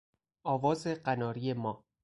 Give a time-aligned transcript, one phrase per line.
[0.43, 1.83] آواز قناری ما